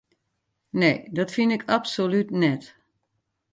Nee, 0.81 1.09
dat 1.17 1.33
fyn 1.35 1.55
ik 1.57 1.63
absolút 1.77 2.29
net. 2.41 2.63